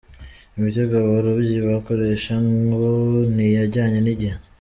[0.57, 2.33] Imitego abarobyi bakoresha
[2.71, 2.89] ngo
[3.33, 4.35] ntijyanye n’igihe.